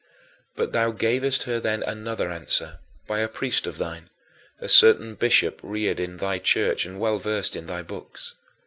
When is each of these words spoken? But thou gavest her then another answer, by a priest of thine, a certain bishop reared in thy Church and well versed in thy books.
But 0.55 0.71
thou 0.71 0.89
gavest 0.89 1.43
her 1.43 1.59
then 1.59 1.83
another 1.83 2.31
answer, 2.31 2.79
by 3.05 3.19
a 3.19 3.27
priest 3.27 3.67
of 3.67 3.77
thine, 3.77 4.09
a 4.59 4.67
certain 4.67 5.13
bishop 5.13 5.59
reared 5.61 5.99
in 5.99 6.17
thy 6.17 6.39
Church 6.39 6.87
and 6.87 6.99
well 6.99 7.19
versed 7.19 7.55
in 7.55 7.67
thy 7.67 7.83
books. 7.83 8.33